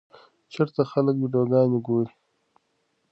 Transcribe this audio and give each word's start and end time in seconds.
چېرته 0.53 0.81
خلک 0.91 1.15
ویډیوګانې 1.19 1.79
ګوري؟ 1.85 2.11